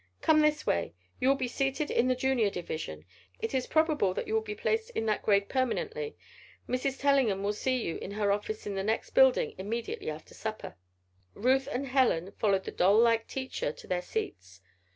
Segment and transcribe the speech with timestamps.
[0.23, 0.95] "Come this way.
[1.19, 3.05] You will be seated in the Junior division.
[3.39, 6.15] It is probable that you will be placed in that grade permanently.
[6.67, 6.99] Mrs.
[6.99, 10.75] Tellingham will see you in her office in the next building immediately after supper."
[11.35, 14.61] Ruth and Helen followed the doll like teacher to their seats.